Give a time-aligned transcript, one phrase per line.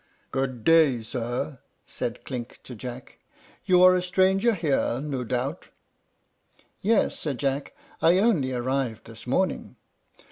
[0.31, 3.19] "Good day, sir," said Clink to Jack.
[3.65, 5.67] "You are a stranger here, no doubt?"
[6.81, 9.75] "Yes," said Jack; "I only arrived this morning."